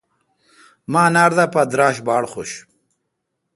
[0.91, 2.51] مہ انر دا پہ دراݭ باڑ خوش۔